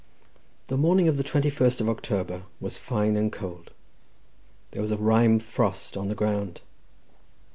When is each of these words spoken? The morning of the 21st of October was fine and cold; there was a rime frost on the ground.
The 0.65 0.77
morning 0.77 1.07
of 1.07 1.17
the 1.17 1.23
21st 1.23 1.79
of 1.79 1.87
October 1.87 2.41
was 2.59 2.75
fine 2.75 3.15
and 3.15 3.31
cold; 3.31 3.69
there 4.71 4.81
was 4.81 4.91
a 4.91 4.97
rime 4.97 5.37
frost 5.37 5.95
on 5.95 6.07
the 6.07 6.15
ground. 6.15 6.59